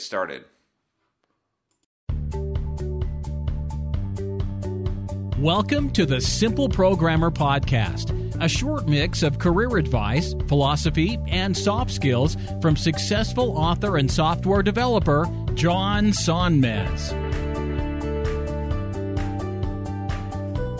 started. 0.00 0.44
Welcome 5.38 5.90
to 5.90 6.06
the 6.06 6.18
Simple 6.18 6.66
Programmer 6.66 7.30
Podcast, 7.30 8.10
a 8.42 8.48
short 8.48 8.88
mix 8.88 9.22
of 9.22 9.38
career 9.38 9.76
advice, 9.76 10.34
philosophy, 10.48 11.18
and 11.28 11.54
soft 11.54 11.90
skills 11.90 12.38
from 12.62 12.74
successful 12.74 13.56
author 13.56 13.98
and 13.98 14.10
software 14.10 14.62
developer 14.62 15.26
John 15.52 16.06
Sonmez. 16.06 17.12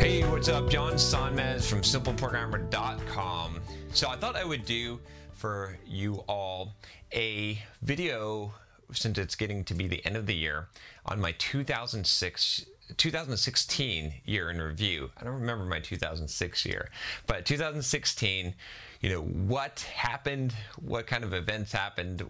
Hey, 0.01 0.23
what's 0.30 0.48
up? 0.48 0.70
John 0.70 0.95
Sonmez 0.95 1.69
from 1.69 1.83
simpleprogrammer.com. 1.83 3.61
So 3.92 4.08
I 4.08 4.17
thought 4.17 4.36
I 4.36 4.45
would 4.45 4.64
do 4.64 5.01
for 5.34 5.77
you 5.86 6.25
all 6.27 6.75
a 7.12 7.58
video 7.83 8.55
since 8.92 9.19
it's 9.19 9.34
getting 9.34 9.65
to 9.65 9.75
be 9.75 9.89
the 9.89 10.05
end 10.05 10.17
of 10.17 10.27
the 10.27 10.34
year 10.34 10.69
on 11.05 11.20
my 11.20 11.33
2006 11.33 12.67
2016 12.97 14.15
year 14.25 14.51
in 14.51 14.61
review. 14.61 15.11
I 15.19 15.25
don't 15.25 15.34
remember 15.34 15.65
my 15.65 15.81
2006 15.81 16.65
year, 16.65 16.89
but 17.27 17.45
2016, 17.45 18.55
you 19.01 19.11
know, 19.11 19.23
what 19.23 19.80
happened, 19.80 20.55
what 20.80 21.07
kind 21.07 21.24
of 21.24 21.35
events 21.35 21.73
happened 21.73 22.24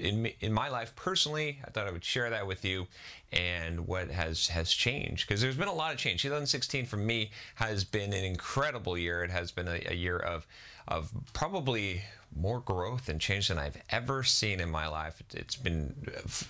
in 0.00 0.30
in 0.40 0.52
my 0.52 0.68
life 0.68 0.94
personally. 0.96 1.60
I 1.64 1.70
thought 1.70 1.86
I 1.86 1.92
would 1.92 2.04
share 2.04 2.28
that 2.30 2.46
with 2.46 2.64
you 2.64 2.86
and 3.32 3.86
what 3.86 4.10
has 4.10 4.48
has 4.48 4.72
changed 4.72 5.26
because 5.28 5.40
there's 5.40 5.56
been 5.56 5.68
a 5.68 5.72
lot 5.72 5.92
of 5.92 5.98
change. 5.98 6.22
2016 6.22 6.86
for 6.86 6.96
me 6.96 7.30
has 7.54 7.84
been 7.84 8.12
an 8.12 8.24
incredible 8.24 8.98
year. 8.98 9.22
It 9.22 9.30
has 9.30 9.52
been 9.52 9.68
a, 9.68 9.80
a 9.86 9.94
year 9.94 10.18
of 10.18 10.46
of 10.90 11.10
probably 11.32 12.02
more 12.36 12.60
growth 12.60 13.08
and 13.08 13.20
change 13.20 13.48
than 13.48 13.58
I've 13.58 13.76
ever 13.90 14.22
seen 14.22 14.60
in 14.60 14.70
my 14.70 14.86
life. 14.86 15.22
It's 15.34 15.56
been 15.56 15.94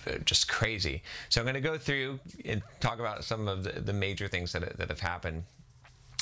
uh, 0.07 0.17
just 0.25 0.47
crazy. 0.47 1.01
So 1.29 1.41
I'm 1.41 1.45
going 1.45 1.55
to 1.55 1.61
go 1.61 1.77
through 1.77 2.19
and 2.45 2.61
talk 2.79 2.99
about 2.99 3.23
some 3.23 3.47
of 3.47 3.63
the, 3.63 3.79
the 3.81 3.93
major 3.93 4.27
things 4.27 4.51
that, 4.53 4.77
that 4.77 4.89
have 4.89 4.99
happened 4.99 5.43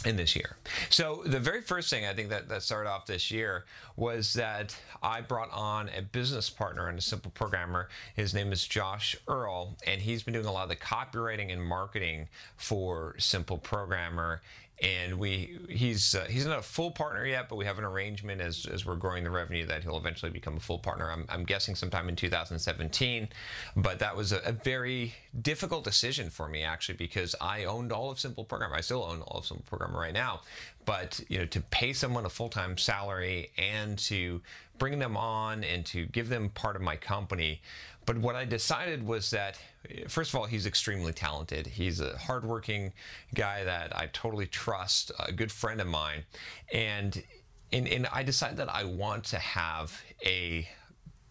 in 0.06 0.16
this 0.16 0.34
year. 0.34 0.56
So 0.90 1.24
the 1.26 1.40
very 1.40 1.62
first 1.62 1.90
thing 1.90 2.06
I 2.06 2.14
think 2.14 2.30
that, 2.30 2.48
that 2.48 2.64
started 2.64 2.90
off 2.90 3.06
this 3.06 3.32
year 3.32 3.66
was 3.98 4.32
that 4.34 4.74
I 5.04 5.20
brought 5.20 5.52
on 5.52 5.90
a 5.90 6.02
business 6.02 6.50
partner 6.50 6.88
and 6.88 6.98
a 6.98 7.02
simple 7.02 7.32
programmer. 7.32 7.90
His 8.16 8.34
name 8.34 8.54
is 8.54 8.66
Josh 8.66 9.18
Earl, 9.28 9.76
and 9.86 10.02
he's 10.02 10.24
been 10.24 10.34
doing 10.34 10.46
a 10.46 10.52
lot 10.54 10.64
of 10.64 10.70
the 10.70 10.78
copywriting 10.78 11.52
and 11.52 11.62
marketing 11.62 12.30
for 12.56 13.16
Simple 13.18 13.58
Programmer 13.58 14.42
and 14.82 15.20
we 15.20 15.58
he's 15.70 16.16
uh, 16.16 16.26
he's 16.30 16.46
not 16.46 16.60
a 16.60 16.64
full 16.64 16.92
partner 16.92 17.26
yet, 17.26 17.50
but 17.50 17.58
we 17.58 17.66
have 17.66 17.78
an 17.78 17.84
arrangement 17.84 18.42
as, 18.42 18.66
as 18.66 18.86
we're 18.86 18.96
growing 18.96 19.24
the 19.24 19.30
revenue 19.30 19.66
that 19.66 19.84
he'll 19.84 19.98
eventually 19.98 20.32
become 20.32 20.58
a 20.58 20.60
full 20.60 20.80
partner. 20.80 21.12
I'm, 21.12 21.26
I'm 21.30 21.44
guessing 21.44 21.76
sometime 21.76 22.08
in 22.08 22.16
2017, 22.16 23.30
but 23.76 24.00
that 24.00 24.16
was 24.16 24.32
a, 24.32 24.40
a, 24.40 24.52
very 24.52 25.14
difficult 25.42 25.84
decision 25.84 26.30
for 26.30 26.48
me 26.48 26.64
actually 26.64 26.96
because 26.96 27.36
I 27.42 27.66
owned 27.66 27.92
all 27.92 28.10
of 28.10 28.20
Simple 28.20 28.46
Programmer. 28.46 28.76
I 28.76 28.82
still 28.82 29.04
own 29.04 29.22
all 29.22 29.40
of 29.40 29.46
Simple 29.46 29.66
Programmer 29.68 30.00
right 30.00 30.14
now, 30.14 30.42
but 30.86 31.20
you 31.28 31.40
know 31.40 31.46
to 31.48 31.62
pay 31.62 31.92
someone 31.94 32.26
a 32.26 32.30
full 32.30 32.50
time 32.50 32.78
salary 32.78 33.52
and 33.58 33.98
to 34.00 34.42
bring 34.80 34.98
them 34.98 35.16
on 35.16 35.64
and 35.64 35.86
to 35.88 36.06
give 36.08 36.30
them 36.30 36.50
part 36.50 36.76
of 36.76 36.82
my 36.82 36.96
company. 36.96 37.62
But 38.06 38.18
what 38.18 38.36
I 38.36 38.46
decided 38.46 39.06
was 39.06 39.30
that, 39.30 39.60
first 40.08 40.34
of 40.34 40.40
all, 40.40 40.46
he's 40.46 40.66
extremely 40.66 41.14
talented. 41.14 41.68
He's 41.68 42.00
a 42.00 42.18
hardworking 42.18 42.94
guy 43.36 43.64
that 43.66 43.96
I 43.96 44.08
totally 44.08 44.48
trust, 44.48 45.12
a 45.20 45.32
good 45.32 45.52
friend 45.52 45.80
of 45.80 45.86
mine. 45.86 46.24
And, 46.74 47.22
and, 47.72 47.88
and 47.88 48.08
I 48.12 48.24
decided 48.24 48.58
that 48.58 48.74
I 48.74 48.86
want 48.86 49.26
to 49.26 49.38
have 49.38 50.02
a 50.26 50.68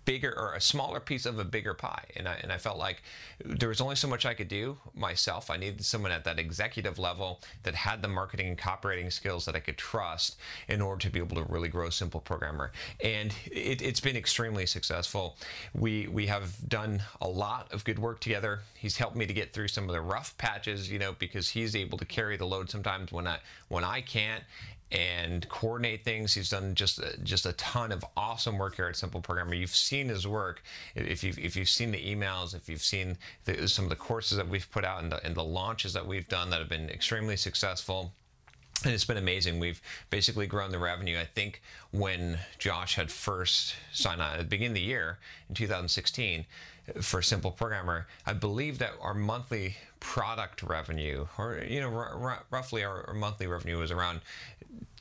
bigger 0.08 0.32
or 0.38 0.54
a 0.54 0.60
smaller 0.60 1.00
piece 1.00 1.26
of 1.26 1.38
a 1.38 1.44
bigger 1.44 1.74
pie. 1.74 2.06
And 2.16 2.26
I, 2.26 2.36
and 2.42 2.50
I 2.50 2.56
felt 2.56 2.78
like 2.78 3.02
there 3.44 3.68
was 3.68 3.82
only 3.82 3.94
so 3.94 4.08
much 4.08 4.24
I 4.24 4.32
could 4.32 4.48
do 4.48 4.78
myself. 4.94 5.50
I 5.50 5.58
needed 5.58 5.84
someone 5.84 6.12
at 6.12 6.24
that 6.24 6.38
executive 6.38 6.98
level 6.98 7.42
that 7.64 7.74
had 7.74 8.00
the 8.00 8.08
marketing 8.08 8.48
and 8.48 8.56
copywriting 8.56 9.12
skills 9.12 9.44
that 9.44 9.54
I 9.54 9.60
could 9.60 9.76
trust 9.76 10.38
in 10.66 10.80
order 10.80 11.02
to 11.02 11.10
be 11.10 11.18
able 11.18 11.36
to 11.36 11.52
really 11.52 11.68
grow 11.68 11.90
Simple 11.90 12.20
Programmer. 12.20 12.72
And 13.04 13.34
it, 13.52 13.82
has 13.82 14.00
been 14.00 14.16
extremely 14.16 14.64
successful. 14.64 15.36
We, 15.74 16.06
we 16.06 16.26
have 16.28 16.56
done 16.66 17.02
a 17.20 17.28
lot 17.28 17.70
of 17.70 17.84
good 17.84 17.98
work 17.98 18.20
together. 18.20 18.60
He's 18.78 18.96
helped 18.96 19.14
me 19.14 19.26
to 19.26 19.34
get 19.34 19.52
through 19.52 19.68
some 19.68 19.84
of 19.84 19.92
the 19.92 20.00
rough 20.00 20.38
patches, 20.38 20.90
you 20.90 20.98
know, 20.98 21.16
because 21.18 21.50
he's 21.50 21.76
able 21.76 21.98
to 21.98 22.06
carry 22.06 22.38
the 22.38 22.46
load 22.46 22.70
sometimes 22.70 23.12
when 23.12 23.26
I, 23.26 23.40
when 23.68 23.84
I 23.84 24.00
can't 24.00 24.44
and 24.90 25.48
coordinate 25.48 26.04
things. 26.04 26.34
He's 26.34 26.50
done 26.50 26.74
just 26.74 27.00
just 27.22 27.46
a 27.46 27.52
ton 27.54 27.92
of 27.92 28.04
awesome 28.16 28.58
work 28.58 28.76
here 28.76 28.86
at 28.86 28.96
Simple 28.96 29.20
Programmer. 29.20 29.54
You've 29.54 29.74
seen 29.74 30.08
his 30.08 30.26
work 30.26 30.62
if 30.94 31.22
you've 31.22 31.38
if 31.38 31.56
you've 31.56 31.68
seen 31.68 31.90
the 31.90 31.98
emails, 32.02 32.54
if 32.54 32.68
you've 32.68 32.82
seen 32.82 33.18
the, 33.44 33.68
some 33.68 33.84
of 33.84 33.90
the 33.90 33.96
courses 33.96 34.36
that 34.38 34.48
we've 34.48 34.70
put 34.70 34.84
out 34.84 35.02
and 35.02 35.12
the, 35.12 35.24
and 35.24 35.34
the 35.34 35.44
launches 35.44 35.92
that 35.92 36.06
we've 36.06 36.28
done 36.28 36.50
that 36.50 36.58
have 36.58 36.68
been 36.68 36.88
extremely 36.88 37.36
successful. 37.36 38.12
And 38.84 38.94
it's 38.94 39.04
been 39.04 39.16
amazing. 39.16 39.58
We've 39.58 39.82
basically 40.08 40.46
grown 40.46 40.70
the 40.70 40.78
revenue. 40.78 41.18
I 41.18 41.24
think 41.24 41.62
when 41.90 42.38
Josh 42.58 42.94
had 42.94 43.10
first 43.10 43.74
signed 43.92 44.22
on 44.22 44.34
at 44.34 44.38
the 44.38 44.44
beginning 44.44 44.70
of 44.70 44.74
the 44.76 44.82
year 44.82 45.18
in 45.48 45.56
2016 45.56 46.46
for 47.00 47.20
Simple 47.20 47.50
Programmer, 47.50 48.06
I 48.24 48.34
believe 48.34 48.78
that 48.78 48.92
our 49.00 49.14
monthly 49.14 49.76
product 50.00 50.62
revenue, 50.62 51.26
or 51.36 51.62
you 51.66 51.80
know, 51.80 51.88
roughly 52.50 52.84
our, 52.84 53.12
monthly 53.14 53.46
revenue 53.46 53.78
was 53.78 53.90
around 53.90 54.20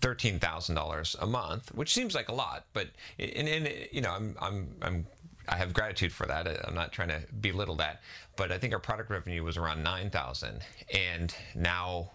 thirteen 0.02 0.40
thousand 0.40 0.76
dollars 0.76 1.16
a 1.20 1.26
month, 1.26 1.74
which 1.74 1.94
seems 1.94 2.16
like 2.16 2.30
a 2.30 2.34
lot, 2.34 2.66
but 2.74 2.88
and, 3.20 3.48
and 3.48 3.70
you 3.92 4.02
know, 4.02 4.12
I'm 4.12 4.36
I'm 4.42 4.70
I'm 4.82 5.08
I 5.50 5.56
have 5.56 5.74
gratitude 5.74 6.12
for 6.12 6.26
that. 6.28 6.48
I'm 6.68 6.76
not 6.76 6.92
trying 6.92 7.10
to 7.10 7.22
belittle 7.40 7.76
that, 7.76 8.02
but 8.36 8.52
I 8.52 8.58
think 8.58 8.74
our 8.74 8.80
product 8.80 9.10
revenue 9.10 9.44
was 9.44 9.58
around 9.58 9.84
nine 9.84 10.10
thousand, 10.10 10.62
and 10.94 11.34
now 11.56 12.12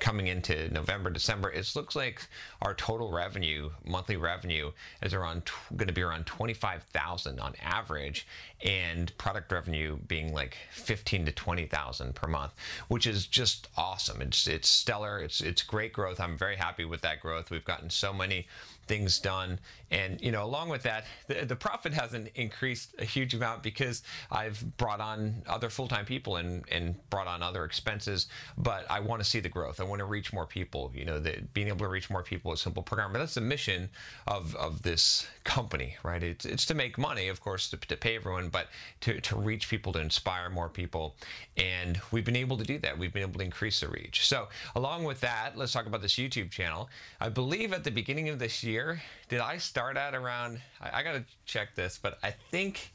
coming 0.00 0.26
into 0.26 0.72
November, 0.72 1.10
December, 1.10 1.50
it 1.50 1.70
looks 1.74 1.94
like 1.94 2.26
our 2.60 2.74
total 2.74 3.10
revenue, 3.10 3.70
monthly 3.84 4.16
revenue, 4.16 4.72
is 5.02 5.14
around 5.14 5.42
going 5.76 5.88
to 5.88 5.94
be 5.94 6.02
around 6.02 6.26
twenty 6.26 6.54
five 6.54 6.82
thousand 6.92 7.40
on 7.40 7.54
average, 7.62 8.26
and 8.64 9.16
product 9.18 9.50
revenue 9.52 9.98
being 10.08 10.32
like 10.32 10.56
fifteen 10.70 11.24
to 11.26 11.32
twenty 11.32 11.66
thousand 11.66 12.14
per 12.14 12.28
month, 12.28 12.52
which 12.88 13.06
is 13.06 13.26
just 13.26 13.68
awesome. 13.76 14.20
It's 14.22 14.46
it's 14.46 14.68
stellar. 14.68 15.18
It's 15.18 15.40
it's 15.40 15.62
great 15.62 15.92
growth. 15.92 16.20
I'm 16.20 16.36
very 16.36 16.56
happy 16.56 16.84
with 16.84 17.00
that 17.02 17.20
growth. 17.20 17.50
We've 17.50 17.64
gotten 17.64 17.90
so 17.90 18.12
many 18.12 18.46
things 18.92 19.18
done. 19.18 19.58
And 19.90 20.20
you 20.20 20.32
know, 20.32 20.44
along 20.44 20.68
with 20.68 20.82
that, 20.82 21.04
the, 21.26 21.46
the 21.46 21.56
profit 21.56 21.94
hasn't 21.94 22.28
increased 22.34 22.94
a 22.98 23.04
huge 23.04 23.32
amount 23.34 23.62
because 23.62 24.02
I've 24.30 24.76
brought 24.76 25.00
on 25.00 25.42
other 25.46 25.70
full-time 25.70 26.04
people 26.04 26.36
and 26.36 26.64
and 26.70 26.84
brought 27.08 27.26
on 27.26 27.42
other 27.42 27.64
expenses. 27.64 28.26
But 28.58 28.82
I 28.90 29.00
want 29.00 29.22
to 29.22 29.28
see 29.28 29.40
the 29.40 29.48
growth. 29.48 29.80
I 29.80 29.84
want 29.84 30.00
to 30.00 30.04
reach 30.04 30.32
more 30.32 30.46
people. 30.46 30.92
You 30.94 31.04
know, 31.06 31.22
being 31.54 31.68
able 31.68 31.84
to 31.86 31.88
reach 31.88 32.10
more 32.10 32.22
people 32.22 32.50
with 32.50 32.60
Simple 32.60 32.82
Programmer. 32.82 33.18
That's 33.18 33.34
the 33.34 33.48
mission 33.56 33.88
of 34.26 34.54
of 34.56 34.82
this 34.82 35.26
company, 35.44 35.96
right? 36.02 36.22
It's 36.22 36.44
it's 36.44 36.66
to 36.66 36.74
make 36.74 36.98
money, 36.98 37.28
of 37.28 37.40
course, 37.40 37.70
to, 37.70 37.76
to 37.76 37.96
pay 37.96 38.16
everyone, 38.16 38.50
but 38.50 38.66
to 39.00 39.20
to 39.20 39.36
reach 39.36 39.70
people, 39.70 39.92
to 39.94 40.00
inspire 40.00 40.50
more 40.50 40.68
people, 40.68 41.16
and 41.56 42.00
we've 42.10 42.26
been 42.30 42.42
able 42.44 42.58
to 42.58 42.64
do 42.64 42.78
that. 42.80 42.98
We've 42.98 43.12
been 43.12 43.28
able 43.28 43.38
to 43.38 43.44
increase 43.52 43.80
the 43.80 43.88
reach. 43.88 44.26
So 44.26 44.48
along 44.74 45.04
with 45.04 45.20
that, 45.20 45.56
let's 45.56 45.72
talk 45.72 45.86
about 45.86 46.02
this 46.02 46.16
YouTube 46.22 46.50
channel. 46.50 46.88
I 47.20 47.28
believe 47.30 47.72
at 47.72 47.84
the 47.84 47.90
beginning 47.90 48.28
of 48.28 48.38
this 48.38 48.62
year, 48.62 48.81
did 49.28 49.40
I 49.40 49.58
start 49.58 49.96
at 49.96 50.14
around, 50.14 50.60
I, 50.80 51.00
I 51.00 51.02
got 51.02 51.12
to 51.12 51.24
check 51.44 51.74
this, 51.74 51.98
but 52.00 52.18
I 52.22 52.30
think 52.50 52.92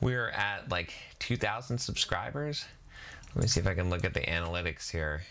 we 0.00 0.14
are 0.14 0.30
at 0.30 0.70
like 0.70 0.92
2,000 1.18 1.78
subscribers. 1.78 2.64
Let 3.34 3.42
me 3.42 3.48
see 3.48 3.60
if 3.60 3.66
I 3.66 3.74
can 3.74 3.90
look 3.90 4.04
at 4.04 4.14
the 4.14 4.20
analytics 4.20 4.90
here 4.90 5.22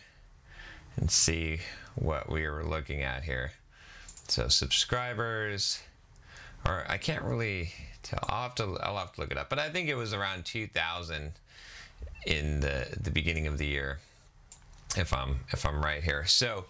and 0.95 1.09
see 1.09 1.59
what 1.95 2.29
we 2.29 2.47
were 2.47 2.63
looking 2.63 3.01
at 3.01 3.23
here. 3.23 3.51
So 4.27 4.47
subscribers, 4.47 5.81
or 6.65 6.85
I 6.88 6.97
can't 6.97 7.23
really 7.23 7.73
tell. 8.03 8.19
I'll 8.29 8.44
have 8.44 8.56
to 8.56 8.77
I'll 8.81 8.97
have 8.97 9.13
to 9.13 9.21
look 9.21 9.31
it 9.31 9.38
up. 9.38 9.50
But 9.50 9.59
I 9.59 9.69
think 9.69 9.89
it 9.89 9.95
was 9.95 10.13
around 10.13 10.45
2,000 10.45 11.31
in 12.25 12.59
the 12.59 12.88
the 13.00 13.11
beginning 13.11 13.47
of 13.47 13.57
the 13.57 13.65
year 13.65 14.00
if 14.97 15.13
I'm 15.13 15.39
if 15.51 15.65
I'm 15.65 15.83
right 15.83 16.03
here. 16.03 16.25
So 16.25 16.65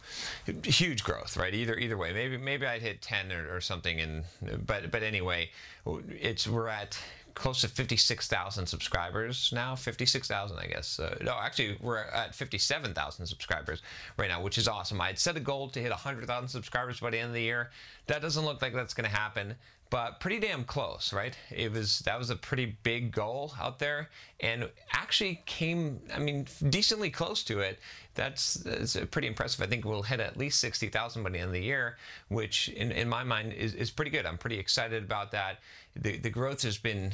huge 0.64 1.04
growth, 1.04 1.38
right? 1.38 1.54
Either 1.54 1.76
either 1.76 1.98
way. 1.98 2.14
Maybe 2.14 2.38
maybe 2.38 2.66
I'd 2.66 2.82
hit 2.82 3.02
10 3.02 3.32
or, 3.32 3.56
or 3.56 3.62
something 3.62 4.00
and 4.00 4.24
but 4.66 4.92
but 4.92 5.04
anyway, 5.04 5.50
it's 5.86 6.48
we're 6.48 6.68
at 6.68 7.00
close 7.36 7.62
to 7.62 7.70
56,000 7.70 8.66
subscribers 8.66 9.52
now. 9.54 9.74
56,000, 9.74 10.58
I 10.58 10.66
guess. 10.66 11.00
Uh, 11.00 11.16
no, 11.22 11.38
actually, 11.40 11.78
we're 11.80 11.98
at 11.98 12.36
57,000 12.36 13.26
subscribers 13.26 13.82
right 14.18 14.28
now, 14.28 14.42
which 14.42 14.58
is 14.58 14.68
awesome. 14.68 15.00
I 15.00 15.08
had 15.08 15.20
set 15.20 15.38
a 15.38 15.40
goal 15.40 15.70
to 15.70 15.80
hit 15.80 15.90
100,000 15.90 16.50
subscribers 16.50 17.00
by 17.00 17.12
the 17.12 17.18
end 17.18 17.28
of 17.28 17.34
the 17.34 17.42
year. 17.42 17.70
That 18.08 18.22
doesn't 18.22 18.44
look 18.44 18.62
like 18.62 18.74
that's 18.74 18.94
going 18.94 19.10
to 19.10 19.16
happen 19.16 19.56
but 19.90 20.20
pretty 20.20 20.40
damn 20.40 20.64
close, 20.64 21.12
right? 21.14 21.36
It 21.50 21.72
was 21.72 22.00
that 22.00 22.18
was 22.20 22.30
a 22.30 22.36
pretty 22.36 22.78
big 22.84 23.12
goal 23.12 23.54
out 23.60 23.80
there, 23.80 24.10
and 24.40 24.70
actually 24.92 25.42
came, 25.46 26.00
I 26.14 26.20
mean, 26.20 26.48
decently 26.70 27.10
close 27.10 27.44
to 27.46 27.60
it. 27.60 27.80
That's, 28.20 28.56
that's 28.56 28.98
pretty 29.12 29.30
impressive. 29.30 29.62
I 29.62 29.68
think 29.68 29.86
we'll 29.86 30.02
hit 30.02 30.20
at 30.20 30.36
least 30.36 30.60
sixty 30.60 30.90
thousand 30.90 31.24
by 31.24 31.30
the 31.30 31.38
end 31.38 31.48
of 31.48 31.54
the 31.54 31.62
year, 31.62 31.96
which 32.28 32.68
in, 32.68 32.92
in 32.92 33.08
my 33.08 33.24
mind 33.24 33.54
is, 33.54 33.74
is 33.74 33.92
pretty 33.92 34.12
good. 34.12 34.26
I'm 34.26 34.38
pretty 34.38 34.60
excited 34.60 35.06
about 35.06 35.32
that 35.32 35.60
the, 35.96 36.18
the 36.18 36.30
growth 36.30 36.62
has 36.62 36.78
been 36.78 37.12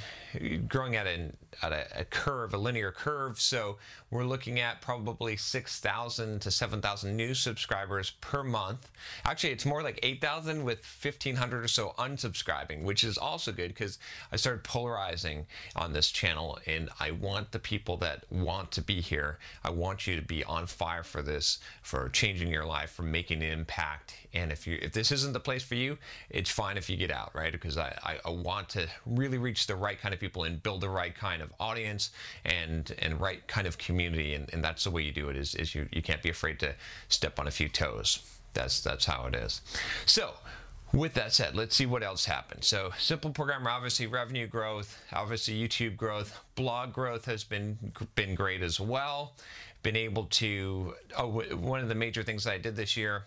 growing 0.68 0.96
at, 0.96 1.08
an, 1.08 1.36
at 1.64 1.72
a, 1.72 2.02
a, 2.02 2.06
curve, 2.06 2.54
a 2.54 2.58
linear 2.58 2.92
curve. 2.92 3.40
So 3.40 3.78
we're 4.12 4.26
looking 4.26 4.60
at 4.60 4.82
probably 4.82 5.38
6,000 5.38 6.42
to 6.42 6.52
7,000 6.52 7.16
new 7.16 7.34
subscribers 7.34 8.12
per 8.22 8.44
month. 8.44 8.92
Actually, 9.24 9.54
it's 9.54 9.66
more 9.66 9.82
like 9.82 10.00
8,000 10.04 10.64
with 10.64 10.86
1,500 11.02 11.64
or 11.64 11.68
so 11.68 11.96
unsubscribing, 11.98 12.84
which 12.84 13.04
is 13.04 13.18
also 13.18 13.52
good 13.52 13.70
because 13.70 13.98
I 14.32 14.36
started 14.36 14.64
polarizing 14.64 15.48
on 15.76 15.94
this 15.94 16.12
channel 16.12 16.60
and 16.68 16.90
I 17.00 17.12
want 17.12 17.52
the 17.52 17.60
people 17.60 17.98
that 17.98 18.26
want 18.30 18.72
to 18.74 18.82
be 18.82 19.02
here. 19.02 19.40
I 19.64 19.72
want 19.72 20.06
you 20.06 20.16
to 20.16 20.22
be 20.22 20.44
on 20.44 20.68
fire 20.68 20.95
for 21.04 21.22
this, 21.22 21.60
for 21.82 22.10
changing 22.10 22.50
your 22.50 22.66
life, 22.66 22.92
for 22.92 23.04
making 23.04 23.44
an 23.44 23.52
impact. 23.52 24.16
And 24.34 24.52
if 24.52 24.68
you 24.68 24.78
if 24.82 24.92
this 24.92 25.12
isn't 25.12 25.34
the 25.34 25.40
place 25.40 25.64
for 25.64 25.76
you, 25.76 25.98
it's 26.30 26.50
fine 26.50 26.78
if 26.78 26.90
you 26.90 26.98
get 26.98 27.12
out, 27.12 27.32
right? 27.34 27.52
Because 27.52 27.78
I, 27.78 28.20
I, 28.26 28.30
want 28.30 28.70
to 28.70 28.88
really 29.06 29.38
reach 29.38 29.66
the 29.66 29.76
right 29.76 30.00
kind 30.00 30.14
of 30.14 30.20
people 30.20 30.44
and 30.44 30.62
build 30.62 30.82
the 30.82 30.90
right 30.90 31.16
kind 31.16 31.42
of 31.42 31.54
audience 31.60 32.12
and 32.44 32.94
and 33.00 33.20
right 33.20 33.46
kind 33.48 33.66
of 33.66 33.78
community 33.78 34.34
and, 34.34 34.54
and 34.54 34.64
that's 34.64 34.84
the 34.84 34.92
way 34.92 35.02
you 35.02 35.12
do 35.12 35.30
it 35.30 35.36
is, 35.36 35.56
is 35.56 35.74
you, 35.74 35.88
you 35.92 36.02
can't 36.02 36.22
be 36.22 36.30
afraid 36.30 36.60
to 36.60 36.74
step 37.08 37.40
on 37.40 37.48
a 37.48 37.52
few 37.52 37.70
toes 37.70 38.20
that's 38.54 38.82
that's 38.82 39.06
how 39.06 39.26
it 39.28 39.36
is 39.36 39.62
so 40.06 40.34
with 40.94 41.14
that 41.16 41.34
said, 41.34 41.56
let's 41.56 41.76
see 41.76 41.86
what 41.86 42.04
else 42.04 42.26
happened. 42.26 42.64
So, 42.64 42.92
simple 42.98 43.32
programmer, 43.32 43.70
obviously 43.70 44.08
revenue 44.08 44.48
growth, 44.48 45.02
obviously 45.12 45.56
YouTube 45.56 45.98
growth, 45.98 46.40
blog 46.56 46.94
growth 46.94 47.26
has 47.26 47.44
been 47.44 47.78
been 48.16 48.36
great 48.36 48.62
as 48.62 48.80
well. 48.80 49.34
Been 49.84 49.96
able 49.96 50.26
to. 50.26 50.96
Oh, 51.18 51.28
one 51.28 51.82
of 51.82 51.90
the 51.90 51.96
major 51.96 52.24
things 52.24 52.48
I 52.48 52.58
did 52.58 52.76
this 52.76 52.98
year 52.98 53.24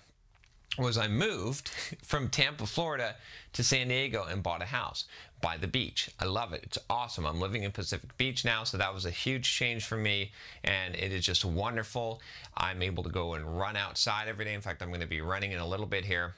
was 0.76 0.98
I 0.98 1.08
moved 1.08 1.68
from 2.02 2.28
Tampa, 2.28 2.66
Florida 2.66 3.16
to 3.52 3.64
San 3.64 3.88
Diego 3.88 4.24
and 4.24 4.42
bought 4.42 4.62
a 4.62 4.66
house 4.66 5.04
by 5.40 5.56
the 5.56 5.66
beach. 5.66 6.10
I 6.20 6.24
love 6.24 6.52
it. 6.52 6.62
It's 6.64 6.78
awesome. 6.90 7.26
I'm 7.26 7.40
living 7.40 7.62
in 7.62 7.72
Pacific 7.72 8.16
Beach 8.16 8.44
now, 8.44 8.64
so 8.64 8.76
that 8.76 8.92
was 8.92 9.06
a 9.06 9.10
huge 9.10 9.52
change 9.52 9.84
for 9.84 9.96
me 9.96 10.32
and 10.64 10.94
it 10.94 11.12
is 11.12 11.24
just 11.24 11.44
wonderful. 11.44 12.20
I'm 12.56 12.82
able 12.82 13.02
to 13.04 13.10
go 13.10 13.34
and 13.34 13.58
run 13.58 13.76
outside 13.76 14.28
every 14.28 14.44
day. 14.44 14.54
In 14.54 14.60
fact, 14.60 14.82
I'm 14.82 14.88
going 14.88 15.00
to 15.00 15.06
be 15.06 15.20
running 15.20 15.52
in 15.52 15.58
a 15.58 15.66
little 15.66 15.86
bit 15.86 16.04
here 16.04 16.34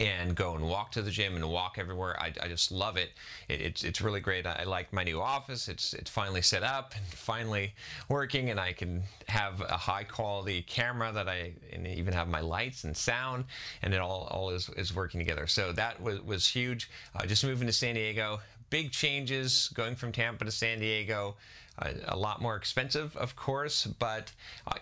and 0.00 0.34
go 0.34 0.54
and 0.54 0.66
walk 0.66 0.92
to 0.92 1.02
the 1.02 1.10
gym 1.10 1.36
and 1.36 1.48
walk 1.48 1.76
everywhere. 1.78 2.18
I, 2.18 2.32
I 2.42 2.48
just 2.48 2.72
love 2.72 2.96
it. 2.96 3.10
it. 3.48 3.60
It's 3.60 3.84
it's 3.84 4.00
really 4.00 4.20
great. 4.20 4.46
I, 4.46 4.60
I, 4.60 4.64
like 4.64 4.92
my 4.92 5.04
new 5.04 5.20
office. 5.20 5.68
It's 5.68 5.92
it's 5.92 6.10
finally 6.10 6.40
set 6.42 6.62
up 6.62 6.94
and 6.96 7.04
finally 7.06 7.74
working, 8.08 8.50
and 8.50 8.58
I 8.58 8.72
can 8.72 9.02
have 9.28 9.60
a 9.60 9.76
high 9.76 10.04
quality 10.04 10.62
camera 10.62 11.12
that 11.12 11.28
I 11.28 11.52
and 11.72 11.86
even 11.86 12.14
have 12.14 12.28
my 12.28 12.40
lights 12.40 12.84
and 12.84 12.96
sound, 12.96 13.44
and 13.82 13.92
it 13.92 14.00
all 14.00 14.28
all 14.30 14.50
is, 14.50 14.70
is 14.70 14.94
working 14.94 15.20
together. 15.20 15.46
So 15.46 15.72
that 15.72 16.00
was 16.00 16.20
was 16.22 16.48
huge. 16.48 16.90
Uh, 17.14 17.26
just 17.26 17.44
moving 17.44 17.66
to 17.66 17.72
San 17.72 17.94
Diego, 17.94 18.40
big 18.70 18.90
changes 18.90 19.68
going 19.74 19.96
from 19.96 20.12
Tampa 20.12 20.46
to 20.46 20.50
San 20.50 20.78
Diego 20.78 21.36
a, 21.78 22.16
lot 22.16 22.40
more 22.40 22.56
expensive, 22.56 23.16
of 23.16 23.34
course, 23.34 23.86
but 23.98 24.32
uh, 24.66 24.74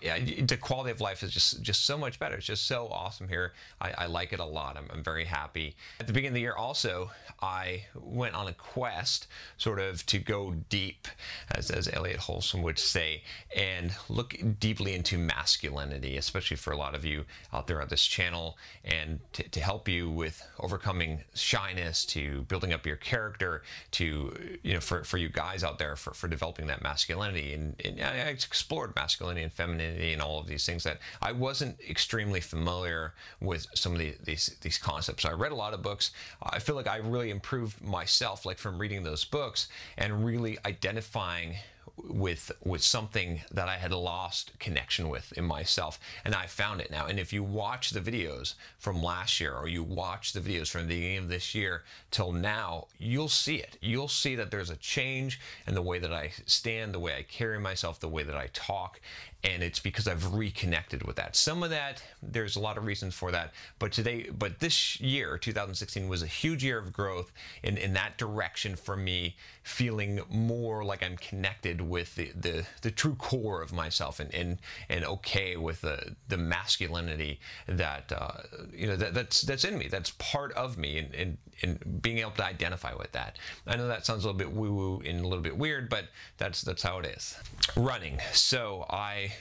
the 0.45 0.59
quality 0.61 0.91
of 0.91 1.01
life 1.01 1.23
is 1.23 1.33
just 1.33 1.63
just 1.63 1.87
so 1.87 1.97
much 1.97 2.19
better. 2.19 2.37
It's 2.37 2.47
just 2.47 2.67
so 2.67 2.89
awesome 2.89 3.29
here. 3.29 3.53
I, 3.81 3.93
I 3.99 4.07
like 4.07 4.33
it 4.33 4.41
a 4.41 4.45
lot. 4.45 4.77
I'm, 4.77 4.89
I'm, 4.93 5.03
very 5.03 5.25
happy. 5.25 5.75
At 6.01 6.07
the 6.07 6.13
beginning 6.13 6.33
of 6.33 6.35
the 6.35 6.41
year, 6.41 6.55
also, 6.55 7.11
I 7.41 7.85
went 7.95 8.35
on 8.35 8.47
a 8.47 8.53
quest, 8.53 9.27
sort 9.57 9.81
of 9.81 10.05
to 10.07 10.19
go 10.19 10.55
deep, 10.69 11.09
as 11.51 11.71
as 11.71 11.89
Elliot 11.89 12.21
Hulse 12.21 12.55
would 12.61 12.79
say, 12.79 13.23
and 13.57 13.93
look 14.09 14.37
deeply 14.61 14.95
into 14.95 15.17
masculinity, 15.17 16.19
especially 16.19 16.59
for 16.59 16.73
a 16.73 16.77
lot 16.77 16.95
of 16.95 17.05
you 17.05 17.25
out 17.53 17.67
there 17.67 17.81
on 17.81 17.89
this 17.89 18.05
channel, 18.05 18.59
and 18.85 19.21
to, 19.33 19.49
to 19.49 19.61
help 19.61 19.89
you 19.89 20.11
with 20.11 20.47
overcoming 20.61 21.23
shyness, 21.35 22.05
to 22.05 22.43
building 22.43 22.73
up 22.73 22.85
your 22.85 22.97
character, 22.97 23.63
to 23.93 24.59
you 24.63 24.75
know, 24.75 24.81
for 24.81 25.05
for 25.05 25.17
you 25.17 25.31
guys 25.31 25.65
out 25.65 25.79
there, 25.79 25.97
for 25.97 26.13
for 26.13 26.29
developing 26.29 26.67
that 26.67 26.82
masculinity 26.83 27.55
and, 27.55 27.75
and, 27.85 28.01
I 28.01 28.29
explored 28.29 28.95
masculinity 28.97 29.43
and 29.43 29.53
femininity 29.53 30.13
and 30.13 30.21
all 30.21 30.39
of 30.39 30.47
these 30.47 30.67
things 30.67 30.85
that 30.85 30.99
I 31.21 31.33
wasn't 31.33 31.79
extremely 31.89 32.41
familiar 32.41 33.15
with 33.41 33.67
some 33.75 33.93
of 33.93 33.99
the, 33.99 34.15
these 34.25 34.57
these 34.61 34.79
concepts. 34.79 35.25
I 35.25 35.33
read 35.33 35.53
a 35.53 35.57
lot 35.57 35.75
of 35.75 35.83
books. 35.83 36.11
I 36.43 36.59
feel 36.59 36.75
like 36.75 36.89
I 36.89 36.97
really 36.99 37.31
improved 37.31 37.83
myself, 37.83 38.45
like 38.45 38.59
from 38.59 38.79
reading 38.79 39.03
those 39.03 39.25
books 39.25 39.69
and 39.97 40.25
really 40.25 40.59
identifying 40.65 41.57
with 41.97 42.51
with 42.65 42.83
something 42.83 43.43
that 43.51 43.69
I 43.69 43.77
had 43.77 43.93
lost 43.93 44.59
connection 44.59 45.09
with 45.09 45.33
in 45.37 45.45
myself 45.45 46.01
and 46.25 46.35
I 46.35 46.47
found 46.47 46.81
it 46.81 46.91
now. 46.91 47.07
And 47.07 47.19
if 47.19 47.33
you 47.33 47.43
watch 47.43 47.91
the 47.91 48.01
videos 48.01 48.55
from 48.79 49.03
last 49.03 49.41
year 49.41 49.55
or 49.55 49.69
you 49.69 49.83
watch 49.83 50.33
the 50.33 50.41
videos 50.41 50.69
from 50.69 50.83
the 50.83 50.95
beginning 50.95 51.19
of 51.19 51.29
this 51.29 51.55
year 51.55 51.83
till 52.11 52.33
now 52.33 52.87
you'll 52.99 53.29
see 53.29 53.57
it. 53.57 53.77
You'll 53.81 54.09
see 54.09 54.35
that 54.37 54.51
there's 54.51 54.71
a 54.71 54.77
change 54.77 55.41
in 55.67 55.75
the 55.75 55.83
way 55.83 55.99
that 55.99 56.13
I 56.13 56.33
stand 56.47 56.95
the 56.95 57.01
way 57.01 57.17
I 57.17 57.23
carry 57.23 57.59
myself 57.59 58.01
the 58.01 58.09
way 58.09 58.23
that 58.23 58.37
I 58.37 58.49
talk 58.53 59.01
and 59.45 59.63
it's 59.63 59.81
because 59.81 60.07
I've 60.07 60.35
reconnected 60.35 61.03
with 61.03 61.17
that. 61.17 61.35
Some 61.35 61.63
of 61.63 61.71
that, 61.71 62.03
there's 62.23 62.55
a 62.55 62.61
lot 62.61 62.79
of 62.79 62.85
reasons 62.85 63.15
for 63.15 63.33
that, 63.33 63.53
but 63.79 63.91
today, 63.91 64.29
but 64.31 64.61
this 64.61 65.01
year, 65.01 65.37
2016, 65.37 66.09
was 66.09 66.23
a 66.23 66.27
huge 66.27 66.63
year 66.63 66.79
of 66.79 66.93
growth 66.93 67.33
in, 67.63 67.77
in 67.77 67.93
that 67.95 68.19
direction 68.19 68.77
for 68.77 68.97
me, 68.97 69.37
feeling 69.65 70.21
more 70.31 70.85
like 70.85 71.03
I'm 71.03 71.17
connected 71.17 71.81
with 71.81 72.15
the, 72.15 72.31
the, 72.37 72.67
the 72.83 72.91
true 72.93 73.17
core 73.17 73.63
of 73.63 73.73
myself 73.73 74.21
and, 74.21 74.33
and, 74.33 74.59
and 74.89 75.05
okay 75.05 75.57
with 75.57 75.81
the, 75.81 76.15
the 76.29 76.37
masculinity 76.37 77.41
that, 77.67 78.13
uh, 78.13 78.43
you 78.73 78.87
know, 78.87 78.97
that, 78.97 79.13
that's, 79.13 79.43
that's 79.43 79.65
in 79.65 79.77
me, 79.77 79.89
that's 79.89 80.11
part 80.19 80.53
of 80.53 80.79
me, 80.79 80.99
and, 80.99 81.15
and, 81.15 81.39
and 81.63 82.03
being 82.03 82.19
able 82.19 82.31
to 82.33 82.45
identify 82.45 82.95
with 82.95 83.11
that. 83.13 83.39
I 83.67 83.77
know 83.77 83.89
that 83.89 84.07
sounds 84.07 84.25
a 84.25 84.29
little 84.29 84.39
bit 84.39 84.53
woo 84.53 84.73
woo 84.73 85.03
and 85.05 85.21
a 85.21 85.27
little 85.27 85.43
bit 85.43 85.57
weird, 85.57 85.89
but 85.89 86.05
that's, 86.39 86.63
that's 86.63 86.83
how 86.83 86.99
it 86.99 87.07
is. 87.07 87.37
Running. 87.77 88.21
So 88.33 88.87
I 88.89 89.32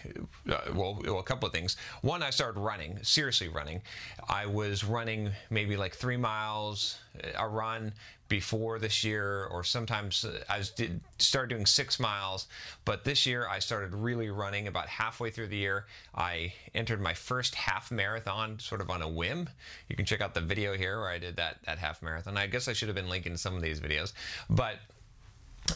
well, 0.45 1.01
well, 1.03 1.19
a 1.19 1.23
couple 1.23 1.47
of 1.47 1.53
things. 1.53 1.77
One, 2.01 2.23
I 2.23 2.29
started 2.29 2.59
running, 2.59 2.99
seriously 3.03 3.47
running. 3.47 3.81
I 4.29 4.45
was 4.45 4.83
running 4.83 5.31
maybe 5.49 5.77
like 5.77 5.95
three 5.95 6.17
miles 6.17 6.97
a 7.37 7.47
run 7.47 7.93
before 8.31 8.79
this 8.79 9.03
year, 9.03 9.45
or 9.51 9.61
sometimes 9.61 10.23
uh, 10.23 10.41
I 10.49 10.59
was 10.59 10.69
did 10.69 11.01
start 11.19 11.49
doing 11.49 11.65
six 11.65 11.99
miles. 11.99 12.47
But 12.85 13.03
this 13.03 13.25
year 13.25 13.45
I 13.47 13.59
started 13.59 13.93
really 13.93 14.29
running. 14.29 14.67
About 14.67 14.87
halfway 14.87 15.29
through 15.31 15.47
the 15.47 15.57
year, 15.57 15.85
I 16.15 16.53
entered 16.73 17.01
my 17.01 17.13
first 17.13 17.55
half 17.55 17.91
marathon, 17.91 18.57
sort 18.59 18.79
of 18.79 18.89
on 18.89 19.01
a 19.01 19.09
whim. 19.09 19.49
You 19.89 19.97
can 19.97 20.05
check 20.05 20.21
out 20.21 20.33
the 20.33 20.41
video 20.41 20.77
here 20.77 21.01
where 21.01 21.09
I 21.09 21.19
did 21.19 21.35
that 21.35 21.57
that 21.65 21.77
half 21.77 22.01
marathon. 22.01 22.37
I 22.37 22.47
guess 22.47 22.69
I 22.69 22.73
should 22.73 22.87
have 22.87 22.95
been 22.95 23.09
linking 23.09 23.35
some 23.35 23.55
of 23.55 23.61
these 23.61 23.81
videos, 23.81 24.13
but 24.49 24.77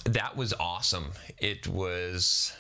that 0.06 0.38
was 0.38 0.54
awesome. 0.54 1.12
It 1.38 1.68
was 1.68 2.54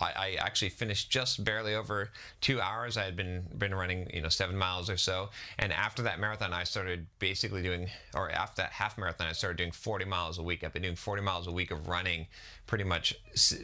I, 0.00 0.12
I, 0.16 0.36
actually 0.38 0.70
finished 0.70 1.10
just 1.10 1.44
barely 1.44 1.74
over 1.74 2.10
two 2.40 2.60
hours. 2.60 2.96
I 2.96 3.04
had 3.04 3.16
been 3.16 3.44
been 3.56 3.74
running, 3.74 4.10
you 4.12 4.20
know, 4.20 4.28
seven 4.28 4.56
miles 4.56 4.90
or 4.90 4.96
so, 4.96 5.30
and 5.58 5.72
after 5.72 6.02
that 6.02 6.18
marathon, 6.18 6.52
I 6.52 6.64
started 6.64 7.06
basically 7.18 7.62
doing, 7.62 7.88
or 8.14 8.30
after 8.30 8.62
that 8.62 8.72
half 8.72 8.98
marathon, 8.98 9.26
I 9.28 9.32
started 9.32 9.56
doing 9.56 9.72
40 9.72 10.04
miles 10.04 10.38
a 10.38 10.42
week. 10.42 10.64
I've 10.64 10.72
been 10.72 10.82
doing 10.82 10.96
40 10.96 11.22
miles 11.22 11.46
a 11.46 11.52
week 11.52 11.70
of 11.70 11.88
running 11.88 12.26
pretty 12.66 12.84
much 12.84 13.14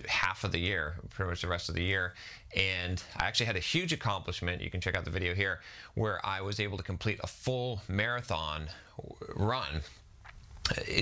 half 0.08 0.44
of 0.44 0.52
the 0.52 0.58
year, 0.58 0.96
pretty 1.10 1.30
much 1.30 1.42
the 1.42 1.48
rest 1.48 1.68
of 1.68 1.74
the 1.74 1.82
year. 1.82 2.14
And 2.56 3.02
I 3.16 3.26
actually 3.26 3.46
had 3.46 3.56
a 3.56 3.60
huge 3.60 3.92
accomplishment. 3.92 4.62
You 4.62 4.70
can 4.70 4.80
check 4.80 4.96
out 4.96 5.04
the 5.04 5.10
video 5.10 5.34
here, 5.34 5.60
where 5.94 6.24
I 6.24 6.40
was 6.40 6.60
able 6.60 6.76
to 6.78 6.84
complete 6.84 7.20
a 7.22 7.26
full 7.26 7.82
marathon 7.88 8.68
run 9.34 9.82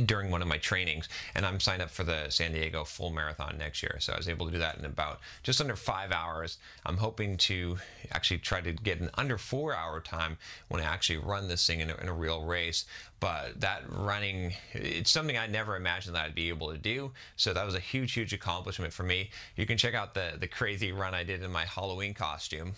during 0.07 0.31
one 0.31 0.43
of 0.43 0.49
my 0.49 0.59
trainings 0.59 1.09
and 1.35 1.47
i'm 1.47 1.61
signed 1.61 1.81
up 1.81 1.91
for 1.91 2.03
the 2.03 2.29
san 2.31 2.53
diego 2.53 2.85
full 2.85 3.11
marathon 3.11 3.57
next 3.59 3.83
year. 3.83 3.97
So 4.01 4.13
i 4.13 4.17
was 4.17 4.29
able 4.29 4.47
to 4.47 4.53
do 4.53 4.59
that 4.59 4.79
in 4.79 4.85
about 4.85 5.21
just 5.43 5.61
under 5.61 5.77
five 5.77 6.11
hours. 6.13 6.59
I'm 6.85 6.97
hoping 6.97 7.37
to 7.39 7.79
actually 8.11 8.39
try 8.39 8.61
to 8.61 8.73
get 8.73 9.01
an 9.01 9.11
under 9.15 9.39
four 9.39 9.75
hour 9.75 10.01
time 10.01 10.39
when 10.69 10.81
i 10.81 10.85
actually 10.85 11.19
run 11.19 11.49
this 11.49 11.67
thing 11.67 11.81
in 11.81 11.91
a, 11.91 11.95
in 11.97 12.09
a 12.09 12.13
real 12.13 12.43
race. 12.45 12.85
But 13.21 13.61
that 13.61 13.85
running 13.89 14.55
it's 14.73 15.11
something 15.11 15.39
i 15.39 15.47
never 15.47 15.77
imagined 15.77 16.17
that 16.17 16.25
i'd 16.25 16.35
be 16.35 16.49
able 16.49 16.73
to 16.73 16.79
do. 16.79 17.13
So 17.37 17.53
that 17.53 17.65
was 17.65 17.75
a 17.75 17.81
huge 17.81 18.13
huge 18.13 18.33
accomplishment 18.33 18.93
for 18.93 19.05
me. 19.05 19.31
You 19.57 19.67
can 19.67 19.79
check 19.79 19.95
out 19.95 20.15
the 20.15 20.33
the 20.39 20.49
crazy 20.49 20.93
run 20.93 21.15
i 21.15 21.23
did 21.23 21.43
in 21.43 21.53
my 21.53 21.65
halloween 21.65 22.15
costume 22.15 22.73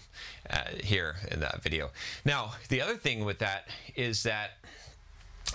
uh, 0.50 0.64
here 0.83 1.17
in 1.31 1.41
that 1.41 1.62
video. 1.62 1.91
Now 2.25 2.53
the 2.69 2.83
other 2.83 2.97
thing 2.97 3.25
with 3.25 3.38
that 3.38 3.69
is 3.97 4.23
that 4.25 4.59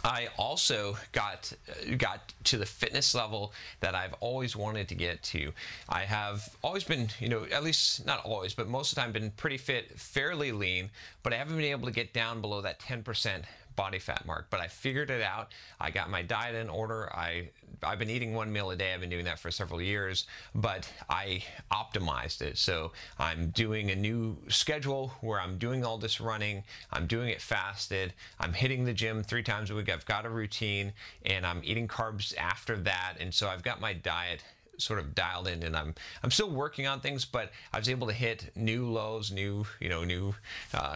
I 0.04 0.30
also 0.38 0.98
got 1.12 1.52
uh, 1.70 1.96
got 1.96 2.34
to 2.46 2.58
the 2.58 2.66
fitness 2.66 3.14
level 3.14 3.54
that 3.80 3.96
I've 3.96 4.14
always 4.20 4.56
wanted 4.56 4.88
to 4.90 4.96
get 4.96 5.22
to. 5.24 5.52
I 5.88 6.02
have 6.02 6.56
always 6.64 6.84
been, 6.84 7.10
you 7.20 7.30
know, 7.30 7.46
at 7.52 7.64
least 7.64 8.06
not 8.06 8.24
always, 8.26 8.54
but 8.54 8.68
most 8.68 8.92
of 8.92 8.96
the 8.96 9.02
time 9.02 9.12
been 9.12 9.32
pretty 9.32 9.58
fit, 9.58 10.00
fairly 10.00 10.52
lean, 10.52 10.90
but 11.24 11.34
I 11.34 11.38
haven't 11.38 11.56
been 11.56 11.66
able 11.66 11.88
to 11.88 11.94
get 11.94 12.14
down 12.14 12.42
below 12.42 12.62
that 12.62 12.80
10% 12.80 13.44
body 13.80 13.98
fat 13.98 14.26
mark, 14.26 14.48
but 14.50 14.60
I 14.60 14.68
figured 14.68 15.10
it 15.10 15.22
out. 15.22 15.54
I 15.80 15.90
got 15.90 16.10
my 16.10 16.22
diet 16.22 16.54
in 16.54 16.70
order. 16.70 17.10
I 17.16 17.48
I've 17.82 17.98
been 17.98 18.10
eating 18.10 18.34
one 18.34 18.52
meal 18.52 18.72
a 18.72 18.76
day. 18.76 18.94
I've 18.94 19.00
been 19.00 19.10
doing 19.10 19.24
that 19.24 19.40
for 19.40 19.52
several 19.52 19.82
years, 19.82 20.28
but 20.54 20.92
I 21.10 21.46
optimized 21.72 22.42
it. 22.42 22.58
So 22.58 22.92
I'm 23.18 23.52
doing 23.52 23.90
a 23.90 23.96
new 23.96 24.36
schedule 24.50 25.14
where 25.22 25.40
I'm 25.40 25.58
doing 25.58 25.86
all 25.86 25.98
this 25.98 26.20
running. 26.20 26.66
I'm 26.92 27.08
doing 27.08 27.30
it 27.30 27.42
fasted. 27.42 28.12
I'm 28.38 28.52
hitting 28.52 28.84
the 28.84 28.94
gym 28.94 29.24
three 29.24 29.44
times 29.44 29.72
a 29.72 29.76
week. 29.76 29.90
I've 29.90 30.06
got 30.06 30.26
a 30.26 30.30
routine 30.30 30.92
and 31.26 31.46
I'm 31.46 31.62
eating 31.64 31.88
carbs 31.88 32.38
after 32.38 32.76
that. 32.80 33.14
And 33.22 33.34
so 33.34 33.48
I've 33.48 33.64
got 33.64 33.80
my 33.80 33.94
diet 33.94 34.44
sort 34.78 35.00
of 35.00 35.16
dialed 35.16 35.48
in 35.48 35.64
and 35.64 35.76
I'm 35.76 35.94
I'm 36.24 36.32
still 36.32 36.50
working 36.50 36.88
on 36.88 37.02
things 37.02 37.26
but 37.26 37.52
I 37.74 37.80
was 37.80 37.90
able 37.90 38.08
to 38.08 38.14
hit 38.14 38.50
new 38.56 38.86
lows 38.86 39.30
new 39.30 39.66
you 39.82 39.90
know 39.90 40.06
new 40.06 40.36
uh, 40.74 40.96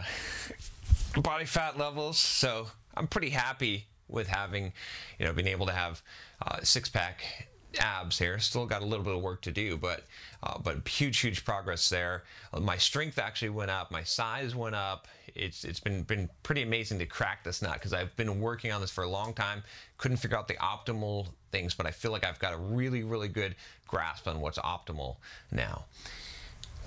body 1.22 1.44
fat 1.44 1.78
levels. 1.78 2.18
So 2.18 2.68
I'm 2.96 3.06
pretty 3.06 3.30
happy 3.30 3.86
with 4.08 4.28
having, 4.28 4.72
you 5.18 5.26
know, 5.26 5.32
being 5.32 5.48
able 5.48 5.66
to 5.66 5.72
have 5.72 6.02
uh, 6.42 6.60
six 6.62 6.88
pack 6.88 7.48
abs 7.78 8.18
here. 8.18 8.38
Still 8.38 8.66
got 8.66 8.82
a 8.82 8.84
little 8.84 9.04
bit 9.04 9.14
of 9.14 9.22
work 9.22 9.42
to 9.42 9.50
do, 9.50 9.76
but 9.76 10.04
uh, 10.42 10.58
but 10.58 10.86
huge, 10.86 11.18
huge 11.18 11.44
progress 11.44 11.88
there. 11.88 12.24
Uh, 12.52 12.60
my 12.60 12.76
strength 12.76 13.18
actually 13.18 13.50
went 13.50 13.70
up. 13.70 13.90
My 13.90 14.02
size 14.02 14.54
went 14.54 14.74
up. 14.74 15.08
It's 15.34 15.64
it's 15.64 15.80
been 15.80 16.02
been 16.02 16.28
pretty 16.42 16.62
amazing 16.62 16.98
to 17.00 17.06
crack 17.06 17.44
this 17.44 17.62
nut 17.62 17.74
because 17.74 17.92
I've 17.92 18.14
been 18.16 18.40
working 18.40 18.72
on 18.72 18.80
this 18.80 18.90
for 18.90 19.04
a 19.04 19.08
long 19.08 19.34
time. 19.34 19.62
Couldn't 19.98 20.18
figure 20.18 20.36
out 20.36 20.48
the 20.48 20.54
optimal 20.54 21.28
things, 21.50 21.74
but 21.74 21.86
I 21.86 21.90
feel 21.90 22.12
like 22.12 22.24
I've 22.24 22.38
got 22.38 22.52
a 22.52 22.58
really, 22.58 23.02
really 23.02 23.28
good 23.28 23.56
grasp 23.86 24.26
on 24.28 24.40
what's 24.40 24.58
optimal 24.58 25.16
now 25.50 25.84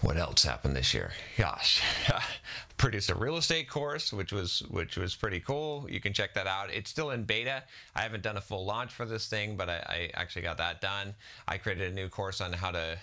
what 0.02 0.18
else 0.18 0.44
happened 0.44 0.76
this 0.76 0.94
year? 0.94 1.12
Gosh, 1.38 1.82
produced 2.78 3.10
a 3.10 3.16
real 3.16 3.38
estate 3.38 3.70
course, 3.70 4.14
which 4.14 4.32
was 4.32 4.60
which 4.70 4.98
was 4.98 5.16
pretty 5.16 5.40
cool. 5.40 5.88
You 5.90 6.00
can 6.00 6.14
check 6.14 6.34
that 6.36 6.48
out. 6.48 6.72
It's 6.72 6.90
still 6.90 7.12
in 7.12 7.24
beta. 7.24 7.64
I 7.96 8.02
haven't 8.02 8.24
done 8.24 8.38
a 8.38 8.42
full 8.42 8.66
launch 8.66 8.94
for 8.94 9.06
this 9.06 9.28
thing, 9.28 9.56
but 9.56 9.70
I, 9.70 9.78
I 9.88 10.10
actually 10.14 10.44
got 10.44 10.58
that 10.58 10.82
done. 10.82 11.16
I 11.48 11.58
created 11.58 11.92
a 11.92 11.96
new 11.96 12.10
course 12.10 12.42
on 12.42 12.54
how 12.54 12.72
to 12.72 12.98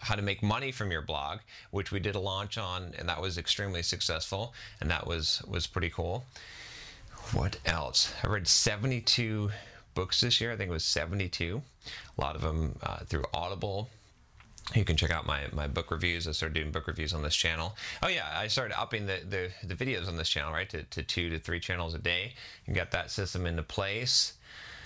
how 0.00 0.14
to 0.14 0.22
make 0.22 0.42
money 0.42 0.72
from 0.72 0.90
your 0.90 1.02
blog, 1.02 1.40
which 1.70 1.92
we 1.92 2.00
did 2.00 2.14
a 2.14 2.20
launch 2.20 2.56
on, 2.56 2.94
and 2.98 3.08
that 3.08 3.20
was 3.20 3.36
extremely 3.36 3.82
successful, 3.82 4.54
and 4.80 4.90
that 4.90 5.06
was 5.06 5.42
was 5.46 5.66
pretty 5.66 5.90
cool. 5.90 6.24
What 7.32 7.58
else? 7.66 8.14
I 8.22 8.28
read 8.28 8.46
72 8.46 9.50
books 9.94 10.20
this 10.20 10.40
year. 10.40 10.52
I 10.52 10.56
think 10.56 10.70
it 10.70 10.72
was 10.72 10.84
72. 10.84 11.60
A 12.16 12.20
lot 12.20 12.36
of 12.36 12.42
them 12.42 12.78
uh, 12.82 12.98
through 12.98 13.24
Audible 13.34 13.90
you 14.74 14.84
can 14.84 14.96
check 14.96 15.10
out 15.10 15.26
my, 15.26 15.44
my 15.52 15.68
book 15.68 15.90
reviews. 15.90 16.26
I 16.26 16.32
started 16.32 16.54
doing 16.54 16.72
book 16.72 16.86
reviews 16.86 17.14
on 17.14 17.22
this 17.22 17.36
channel. 17.36 17.76
Oh 18.02 18.08
yeah, 18.08 18.26
I 18.34 18.48
started 18.48 18.78
upping 18.78 19.06
the, 19.06 19.20
the, 19.28 19.50
the 19.66 19.74
videos 19.74 20.08
on 20.08 20.16
this 20.16 20.28
channel, 20.28 20.52
right, 20.52 20.68
to, 20.70 20.82
to 20.82 21.02
two 21.02 21.30
to 21.30 21.38
three 21.38 21.60
channels 21.60 21.94
a 21.94 21.98
day 21.98 22.34
and 22.66 22.74
got 22.74 22.90
that 22.90 23.10
system 23.10 23.46
into 23.46 23.62
place. 23.62 24.34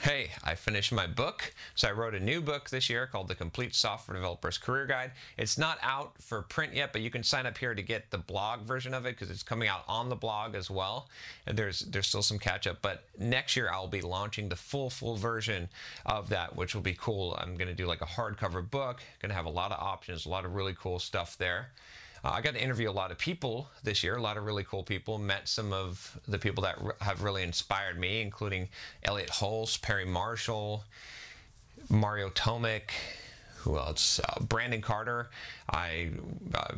Hey, 0.02 0.30
I 0.42 0.54
finished 0.54 0.92
my 0.92 1.06
book. 1.06 1.52
So 1.74 1.86
I 1.86 1.92
wrote 1.92 2.14
a 2.14 2.20
new 2.20 2.40
book 2.40 2.70
this 2.70 2.88
year 2.88 3.06
called 3.06 3.28
The 3.28 3.34
Complete 3.34 3.74
Software 3.74 4.16
Developer's 4.16 4.56
Career 4.56 4.86
Guide. 4.86 5.10
It's 5.36 5.58
not 5.58 5.76
out 5.82 6.12
for 6.22 6.40
print 6.40 6.72
yet, 6.72 6.94
but 6.94 7.02
you 7.02 7.10
can 7.10 7.22
sign 7.22 7.44
up 7.44 7.58
here 7.58 7.74
to 7.74 7.82
get 7.82 8.10
the 8.10 8.16
blog 8.16 8.62
version 8.62 8.94
of 8.94 9.04
it 9.04 9.10
because 9.10 9.30
it's 9.30 9.42
coming 9.42 9.68
out 9.68 9.84
on 9.86 10.08
the 10.08 10.16
blog 10.16 10.54
as 10.54 10.70
well. 10.70 11.10
And 11.46 11.54
there's 11.54 11.80
there's 11.80 12.06
still 12.06 12.22
some 12.22 12.38
catch 12.38 12.66
up, 12.66 12.78
but 12.80 13.04
next 13.18 13.56
year 13.56 13.68
I'll 13.70 13.88
be 13.88 14.00
launching 14.00 14.48
the 14.48 14.56
full 14.56 14.88
full 14.88 15.16
version 15.16 15.68
of 16.06 16.30
that, 16.30 16.56
which 16.56 16.74
will 16.74 16.80
be 16.80 16.94
cool. 16.94 17.36
I'm 17.38 17.56
going 17.56 17.68
to 17.68 17.74
do 17.74 17.84
like 17.84 18.00
a 18.00 18.06
hardcover 18.06 18.68
book. 18.68 19.02
Going 19.20 19.28
to 19.28 19.36
have 19.36 19.44
a 19.44 19.50
lot 19.50 19.70
of 19.70 19.78
options, 19.80 20.24
a 20.24 20.30
lot 20.30 20.46
of 20.46 20.54
really 20.54 20.74
cool 20.80 20.98
stuff 20.98 21.36
there. 21.36 21.72
Uh, 22.24 22.30
I 22.30 22.40
got 22.40 22.54
to 22.54 22.62
interview 22.62 22.90
a 22.90 22.92
lot 22.92 23.10
of 23.10 23.18
people 23.18 23.68
this 23.82 24.04
year, 24.04 24.16
a 24.16 24.22
lot 24.22 24.36
of 24.36 24.44
really 24.44 24.64
cool 24.64 24.82
people. 24.82 25.18
Met 25.18 25.48
some 25.48 25.72
of 25.72 26.18
the 26.28 26.38
people 26.38 26.62
that 26.64 26.82
re- 26.82 26.92
have 27.00 27.22
really 27.22 27.42
inspired 27.42 27.98
me, 27.98 28.20
including 28.20 28.68
Elliot 29.02 29.30
Hulse, 29.30 29.80
Perry 29.80 30.04
Marshall, 30.04 30.84
Mario 31.88 32.28
Tomic, 32.30 32.90
who 33.60 33.76
else? 33.76 34.20
Uh, 34.20 34.40
Brandon 34.40 34.80
Carter. 34.80 35.28
I 35.68 36.10
uh, 36.54 36.74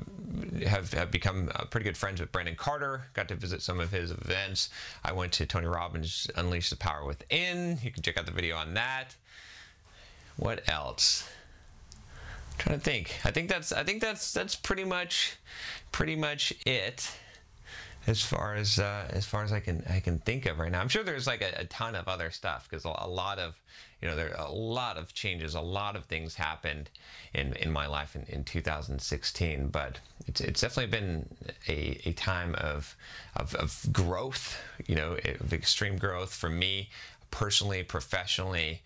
have, 0.66 0.92
have 0.92 1.10
become 1.12 1.50
uh, 1.54 1.64
pretty 1.66 1.84
good 1.84 1.96
friends 1.96 2.20
with 2.20 2.32
Brandon 2.32 2.56
Carter. 2.56 3.04
Got 3.14 3.28
to 3.28 3.36
visit 3.36 3.62
some 3.62 3.78
of 3.78 3.92
his 3.92 4.10
events. 4.10 4.68
I 5.04 5.12
went 5.12 5.32
to 5.34 5.46
Tony 5.46 5.66
Robbins' 5.66 6.28
Unleash 6.36 6.70
the 6.70 6.76
Power 6.76 7.04
Within. 7.04 7.78
You 7.82 7.92
can 7.92 8.02
check 8.02 8.18
out 8.18 8.26
the 8.26 8.32
video 8.32 8.56
on 8.56 8.74
that. 8.74 9.14
What 10.36 10.68
else? 10.68 11.28
Trying 12.62 12.78
to 12.78 12.84
think. 12.84 13.14
I 13.24 13.30
think 13.30 13.48
that's 13.48 13.72
I 13.72 13.82
think 13.82 14.00
that's 14.00 14.32
that's 14.32 14.54
pretty 14.54 14.84
much 14.84 15.36
pretty 15.90 16.16
much 16.16 16.52
it 16.64 17.10
as 18.06 18.22
far 18.22 18.54
as 18.54 18.78
uh, 18.78 19.06
as 19.10 19.26
far 19.26 19.42
as 19.42 19.52
I 19.52 19.60
can 19.60 19.84
I 19.88 20.00
can 20.00 20.18
think 20.18 20.46
of 20.46 20.58
right 20.58 20.70
now. 20.70 20.80
I'm 20.80 20.88
sure 20.88 21.02
there's 21.02 21.26
like 21.26 21.42
a, 21.42 21.60
a 21.60 21.64
ton 21.64 21.94
of 21.94 22.08
other 22.08 22.30
stuff 22.30 22.68
because 22.68 22.84
a, 22.84 22.92
a, 22.98 23.08
lot 23.08 23.38
of 23.38 23.54
you 24.00 24.08
know 24.08 24.16
there 24.16 24.34
a 24.38 24.50
lot 24.50 24.96
of 24.96 25.12
changes, 25.12 25.54
a 25.54 25.60
lot 25.60 25.96
of 25.96 26.04
things 26.04 26.36
happened 26.36 26.88
in 27.34 27.54
in 27.54 27.72
my 27.72 27.86
life 27.86 28.14
in, 28.14 28.24
in 28.28 28.44
2016. 28.44 29.68
But 29.68 29.98
it's 30.26 30.40
it's 30.40 30.60
definitely 30.60 30.98
been 30.98 31.28
a, 31.68 32.08
a 32.08 32.12
time 32.12 32.54
of, 32.56 32.96
of 33.34 33.54
of 33.56 33.86
growth, 33.92 34.60
you 34.86 34.94
know, 34.94 35.16
of 35.40 35.52
extreme 35.52 35.96
growth 35.96 36.32
for 36.34 36.48
me 36.48 36.90
personally, 37.30 37.82
professionally, 37.82 38.82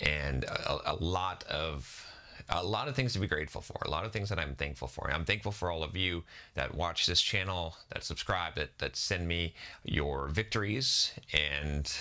and 0.00 0.44
a, 0.44 0.92
a 0.92 0.96
lot 0.96 1.44
of 1.44 2.07
a 2.50 2.64
lot 2.64 2.88
of 2.88 2.96
things 2.96 3.12
to 3.12 3.18
be 3.18 3.26
grateful 3.26 3.60
for, 3.60 3.76
a 3.84 3.90
lot 3.90 4.04
of 4.04 4.12
things 4.12 4.28
that 4.30 4.38
I'm 4.38 4.54
thankful 4.54 4.88
for. 4.88 5.10
I'm 5.10 5.24
thankful 5.24 5.52
for 5.52 5.70
all 5.70 5.82
of 5.82 5.96
you 5.96 6.24
that 6.54 6.74
watch 6.74 7.06
this 7.06 7.20
channel, 7.20 7.76
that 7.92 8.04
subscribe, 8.04 8.54
that, 8.54 8.78
that 8.78 8.96
send 8.96 9.28
me 9.28 9.54
your 9.84 10.28
victories 10.28 11.12
and, 11.32 11.92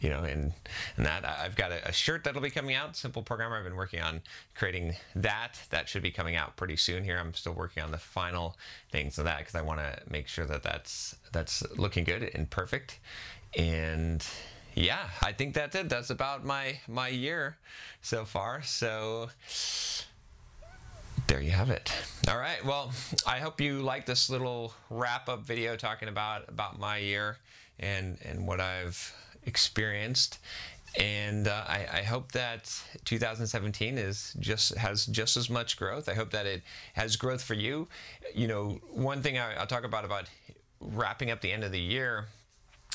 you 0.00 0.08
know, 0.08 0.20
and, 0.20 0.52
and 0.96 1.06
that 1.06 1.26
I've 1.26 1.54
got 1.54 1.70
a, 1.70 1.86
a 1.88 1.92
shirt 1.92 2.24
that'll 2.24 2.40
be 2.40 2.50
coming 2.50 2.74
out, 2.74 2.96
Simple 2.96 3.22
Programmer. 3.22 3.58
I've 3.58 3.64
been 3.64 3.76
working 3.76 4.00
on 4.00 4.22
creating 4.54 4.94
that. 5.16 5.60
That 5.68 5.88
should 5.88 6.02
be 6.02 6.10
coming 6.10 6.34
out 6.34 6.56
pretty 6.56 6.76
soon 6.76 7.04
here. 7.04 7.18
I'm 7.18 7.34
still 7.34 7.52
working 7.52 7.82
on 7.82 7.90
the 7.90 7.98
final 7.98 8.56
things 8.90 9.18
of 9.18 9.24
that 9.26 9.38
because 9.40 9.54
I 9.54 9.62
want 9.62 9.80
to 9.80 9.98
make 10.08 10.28
sure 10.28 10.46
that 10.46 10.62
that's, 10.62 11.16
that's 11.32 11.62
looking 11.76 12.04
good 12.04 12.30
and 12.34 12.48
perfect. 12.48 13.00
And 13.58 14.26
yeah, 14.74 15.08
I 15.22 15.32
think 15.32 15.54
that's 15.54 15.74
it. 15.76 15.88
That's 15.88 16.10
about 16.10 16.44
my 16.44 16.78
my 16.88 17.08
year 17.08 17.56
so 18.02 18.24
far. 18.24 18.62
So 18.62 19.30
there 21.26 21.40
you 21.40 21.50
have 21.50 21.70
it. 21.70 21.92
All 22.28 22.38
right. 22.38 22.64
Well, 22.64 22.92
I 23.26 23.38
hope 23.38 23.60
you 23.60 23.80
like 23.82 24.06
this 24.06 24.30
little 24.30 24.74
wrap 24.90 25.28
up 25.28 25.42
video 25.42 25.76
talking 25.76 26.08
about 26.08 26.48
about 26.48 26.78
my 26.78 26.98
year 26.98 27.38
and 27.78 28.18
and 28.24 28.46
what 28.46 28.60
I've 28.60 29.14
experienced. 29.44 30.38
and 30.98 31.46
uh, 31.46 31.64
I, 31.68 31.86
I, 31.92 32.02
hope 32.02 32.32
that 32.32 32.68
2017 33.04 33.96
is 33.96 34.34
just 34.40 34.74
has 34.76 35.06
just 35.06 35.36
as 35.36 35.48
much 35.48 35.76
growth. 35.76 36.08
I 36.08 36.14
hope 36.14 36.30
that 36.32 36.46
it 36.46 36.62
has 36.94 37.14
growth 37.14 37.42
for 37.42 37.54
you. 37.54 37.86
You 38.34 38.48
know, 38.48 38.80
one 38.90 39.22
thing 39.22 39.38
I, 39.38 39.56
will 39.60 39.66
talk 39.66 39.84
about 39.84 40.04
about 40.04 40.24
wrapping 40.80 41.30
up 41.30 41.42
the 41.42 41.52
end 41.52 41.62
of 41.62 41.70
the 41.70 41.80
year 41.80 42.26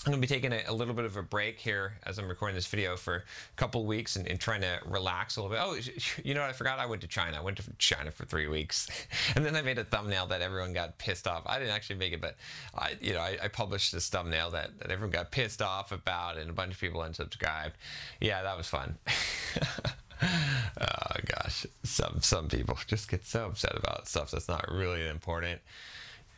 I'm 0.06 0.12
going 0.12 0.22
to 0.22 0.28
be 0.28 0.32
taking 0.32 0.54
a, 0.54 0.62
a, 0.68 0.74
little 0.74 0.94
bit 0.94 1.06
of 1.06 1.18
a 1.18 1.24
break 1.24 1.58
here 1.58 1.94
as 2.04 2.20
I'm 2.20 2.28
recording 2.28 2.54
this 2.54 2.68
video 2.68 2.96
for 2.96 3.16
a 3.16 3.56
couple 3.56 3.88
weeks 3.88 4.18
and, 4.18 4.28
and, 4.28 4.40
trying 4.40 4.62
to 4.62 4.78
relax 4.86 5.36
a 5.36 5.42
little 5.42 5.56
bit. 5.56 5.64
Oh, 5.64 5.76
you 6.24 6.36
know 6.36 6.42
what? 6.42 6.52
I 6.52 6.54
forgot 6.54 6.78
I 6.78 6.86
went 6.86 7.02
to 7.02 7.08
China. 7.08 7.38
I 7.38 7.42
went 7.42 7.58
to 7.58 7.64
China 7.80 8.12
for 8.12 8.24
three 8.24 8.46
weeks. 8.46 8.88
and 9.36 9.44
then 9.44 9.56
I 9.56 9.64
made 9.64 9.80
a 9.80 9.84
thumbnail 9.84 10.28
that 10.28 10.42
everyone 10.42 10.74
got 10.74 11.00
pissed 11.00 11.28
off. 11.28 11.42
I 11.48 11.58
didn't 11.58 11.74
actually 11.74 11.96
make 11.96 12.14
it, 12.14 12.22
but 12.22 12.36
I, 12.76 12.98
you 13.02 13.14
know, 13.14 13.20
I, 13.20 13.36
I 13.46 13.48
published 13.48 13.94
this 13.94 14.08
thumbnail 14.08 14.52
that, 14.52 14.78
that 14.78 14.92
everyone 14.92 15.10
got 15.10 15.32
pissed 15.32 15.64
off 15.64 15.92
about 15.92 16.38
and 16.38 16.52
a 16.52 16.54
bunch 16.54 16.74
of 16.76 16.80
people 16.80 17.02
unsubscribed. 17.02 17.74
Yeah, 18.22 18.44
that 18.44 18.56
was 18.56 18.68
fun. 18.68 19.00
oh 20.22 21.16
gosh, 21.26 21.66
some 21.84 22.20
some 22.22 22.48
people 22.48 22.78
just 22.86 23.10
get 23.10 23.26
so 23.26 23.48
upset 23.48 23.76
about 23.76 24.08
stuff 24.08 24.30
that's 24.30 24.48
not 24.48 24.72
really 24.72 25.08
important. 25.08 25.62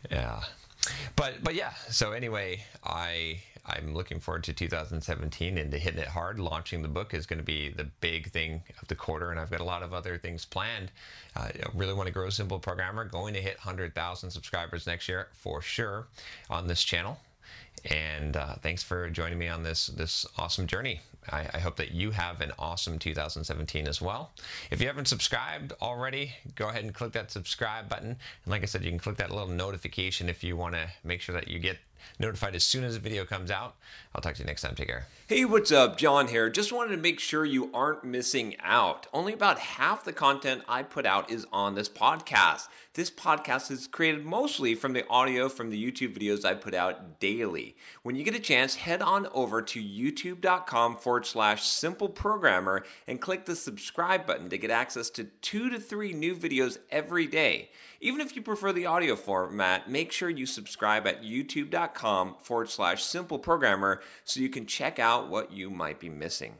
Yeah, 0.10 0.42
but 1.18 1.44
but 1.44 1.54
yeah. 1.54 1.74
So 1.90 2.14
anyway, 2.14 2.64
I 2.84 3.40
I'm 3.68 3.94
looking 3.94 4.20
forward 4.20 4.44
to 4.46 4.54
2017 4.54 5.58
and 5.58 5.72
to 5.72 5.78
hitting 5.78 6.00
it 6.00 6.08
hard. 6.08 6.40
Launching 6.40 6.82
the 6.82 6.88
book 6.88 7.14
is 7.14 7.26
going 7.26 7.40
to 7.40 7.46
be 7.46 7.70
the 7.70 7.86
big 8.00 8.32
thing 8.32 8.62
of 8.82 8.88
the 8.88 8.96
quarter, 8.96 9.32
and 9.32 9.40
I've 9.40 9.52
got 9.52 9.60
a 9.60 9.66
lot 9.66 9.84
of 9.84 9.94
other 9.94 10.18
things 10.18 10.46
planned. 10.46 10.92
Uh, 11.36 11.50
I 11.54 11.68
really 11.74 11.94
want 11.94 12.08
to 12.08 12.14
grow 12.14 12.30
Simple 12.30 12.60
Programmer. 12.60 13.06
Going 13.06 13.34
to 13.34 13.42
hit 13.42 13.58
100,000 13.58 14.32
subscribers 14.32 14.88
next 14.88 15.10
year 15.10 15.28
for 15.34 15.62
sure 15.62 16.08
on 16.50 16.68
this 16.68 16.84
channel. 16.84 17.20
And 17.86 18.36
uh, 18.36 18.56
thanks 18.56 18.84
for 18.84 19.10
joining 19.10 19.38
me 19.38 19.48
on 19.48 19.64
this 19.64 19.88
this 19.88 20.26
awesome 20.38 20.68
journey. 20.68 21.02
I, 21.30 21.48
I, 21.54 21.60
hope 21.60 21.76
that 21.76 21.92
you 21.92 22.12
have 22.12 22.42
an 22.42 22.54
awesome 22.58 23.00
2017 23.00 23.88
as 23.88 24.02
well. 24.02 24.32
If 24.72 24.82
you 24.82 24.88
haven't 24.88 25.08
subscribed 25.08 25.74
already, 25.82 26.32
go 26.56 26.70
ahead 26.70 26.84
and 26.84 26.94
click 26.94 27.12
that 27.14 27.32
subscribe 27.32 27.90
button. 27.90 28.10
And 28.10 28.48
like 28.48 28.64
I 28.64 28.66
said, 28.66 28.84
you 28.84 28.90
can 28.90 29.00
click 29.00 29.18
that 29.18 29.30
little 29.30 29.48
notification 29.48 30.30
if 30.30 30.44
you 30.44 30.56
want 30.56 30.76
to 30.76 30.88
make 31.04 31.22
sure 31.22 31.36
that 31.36 31.50
you 31.50 31.60
get 31.60 31.78
notified 32.20 32.56
as 32.56 32.64
soon 32.64 32.84
as 32.84 32.96
a 32.96 33.00
video 33.00 33.26
comes 33.26 33.52
out. 33.52 33.76
I'll 34.14 34.22
talk 34.22 34.36
to 34.36 34.42
you 34.42 34.46
next 34.46 34.62
time. 34.62 34.76
Take 34.76 34.88
care. 34.88 35.08
Hey, 35.28 35.46
what's 35.46 35.72
up? 35.72 35.98
John 35.98 36.28
here. 36.28 36.50
Just 36.50 36.72
wanted 36.72 36.96
to 36.96 37.02
make 37.02 37.20
sure 37.20 37.46
you 37.46 37.70
aren't 37.74 38.04
missing 38.04 38.56
out. 38.62 39.08
Only 39.14 39.34
about 39.34 39.60
half 39.60 40.04
the 40.04 40.14
content 40.14 40.64
I 40.68 40.84
put 40.84 41.06
out 41.06 41.30
is 41.30 41.46
on 41.52 41.76
this 41.76 41.90
podcast. 41.90 42.68
This 42.94 43.12
podcast 43.12 43.70
is 43.70 43.86
created 43.86 44.26
mostly 44.26 44.74
from 44.74 44.94
the 44.94 45.08
audio 45.08 45.50
from 45.50 45.70
the 45.70 45.92
YouTube 45.92 46.18
videos 46.18 46.44
I 46.44 46.56
put 46.56 46.74
out 46.74 47.20
daily. 47.20 47.76
When 48.02 48.16
you 48.16 48.24
get 48.24 48.34
a 48.34 48.40
chance, 48.40 48.76
head 48.76 49.04
on 49.04 49.28
over 49.34 49.62
to 49.62 49.84
youtube.com 49.84 50.96
forward 50.98 51.28
slash 51.28 51.64
simple 51.64 52.10
programmer 52.10 52.84
and 53.06 53.22
click 53.22 53.46
the 53.46 53.56
subscribe 53.56 54.26
button 54.26 54.50
to 54.50 54.58
get 54.58 54.72
access 54.72 55.10
to 55.12 55.26
two 55.26 55.70
to 55.70 55.80
three 55.80 56.14
new 56.14 56.36
videos 56.36 56.80
every 56.90 57.28
day. 57.28 57.70
Even 58.00 58.22
if 58.22 58.36
you 58.36 58.42
prefer 58.42 58.72
the 58.72 58.86
audio 58.86 59.16
format, 59.16 59.90
make 59.90 60.12
sure 60.12 60.30
you 60.30 60.46
subscribe 60.46 61.08
at 61.08 61.24
youtube.com 61.24 62.36
forward 62.40 62.70
slash 62.70 63.04
simple 63.04 63.40
programmer 63.40 64.02
so 64.24 64.40
you 64.40 64.50
can 64.50 64.66
check 64.66 65.00
out 65.00 65.30
what 65.30 65.52
you 65.52 65.70
might 65.70 66.00
be 66.00 66.10
missing. 66.10 66.56